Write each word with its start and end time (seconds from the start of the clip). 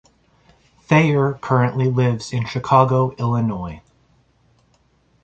Thayer 0.87 1.33
currently 1.41 1.87
lives 1.87 2.33
in 2.33 2.47
Chicago, 2.47 3.11
Illinois. 3.19 3.83